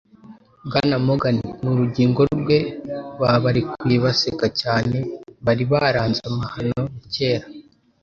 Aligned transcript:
Bwana 0.65 0.95
Morgan 1.05 1.37
n'urugingo 1.63 2.21
rwe 2.39 2.57
babarekuye 3.19 3.97
baseka 4.05 4.47
cyane, 4.61 4.97
bari 5.45 5.63
baranze 5.71 6.21
amahano 6.29 6.81
ya 6.81 7.11
kera 7.13 7.45